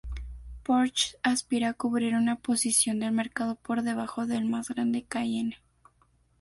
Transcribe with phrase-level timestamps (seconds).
[0.63, 5.57] Porsche aspira a cubrir una posición del mercado por debajo del más grande Cayenne.